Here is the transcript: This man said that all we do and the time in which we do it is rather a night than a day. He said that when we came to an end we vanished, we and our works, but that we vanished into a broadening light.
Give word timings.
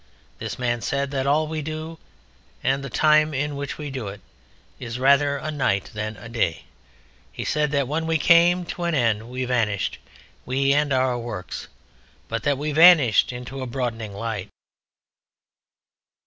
This 0.39 0.57
man 0.57 0.81
said 0.81 1.11
that 1.11 1.27
all 1.27 1.47
we 1.47 1.61
do 1.61 1.99
and 2.63 2.83
the 2.83 2.89
time 2.89 3.35
in 3.35 3.55
which 3.55 3.77
we 3.77 3.91
do 3.91 4.07
it 4.07 4.19
is 4.79 4.97
rather 4.97 5.37
a 5.37 5.51
night 5.51 5.91
than 5.93 6.17
a 6.17 6.27
day. 6.27 6.63
He 7.31 7.45
said 7.45 7.69
that 7.73 7.87
when 7.87 8.07
we 8.07 8.17
came 8.17 8.65
to 8.65 8.85
an 8.85 8.95
end 8.95 9.29
we 9.29 9.45
vanished, 9.45 9.99
we 10.43 10.73
and 10.73 10.91
our 10.91 11.19
works, 11.19 11.67
but 12.29 12.41
that 12.41 12.57
we 12.57 12.71
vanished 12.71 13.31
into 13.31 13.61
a 13.61 13.67
broadening 13.67 14.13
light. 14.13 14.49